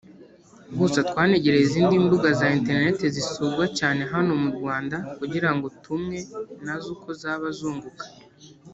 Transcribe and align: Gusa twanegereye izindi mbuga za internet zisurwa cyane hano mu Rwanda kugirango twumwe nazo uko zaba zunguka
Gusa 0.79 0.99
twanegereye 1.09 1.63
izindi 1.65 1.95
mbuga 2.05 2.29
za 2.39 2.47
internet 2.57 2.99
zisurwa 3.15 3.65
cyane 3.77 4.01
hano 4.13 4.31
mu 4.43 4.49
Rwanda 4.57 4.97
kugirango 5.17 5.65
twumwe 5.77 6.17
nazo 6.65 6.87
uko 6.95 7.09
zaba 7.21 7.47
zunguka 7.59 8.05